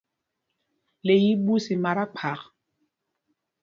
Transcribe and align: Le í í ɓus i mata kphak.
Le 1.05 1.13
í 1.25 1.29
í 1.35 1.37
ɓus 1.45 1.65
i 1.73 1.77
mata 1.83 2.05
kphak. 2.13 2.39